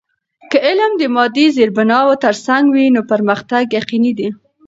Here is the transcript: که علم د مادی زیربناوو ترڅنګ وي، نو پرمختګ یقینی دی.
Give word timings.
که 0.51 0.57
علم 0.67 0.91
د 0.97 1.03
مادی 1.15 1.45
زیربناوو 1.57 2.21
ترڅنګ 2.25 2.63
وي، 2.73 2.85
نو 2.95 3.01
پرمختګ 3.11 3.63
یقینی 3.79 4.11
دی. 4.19 4.29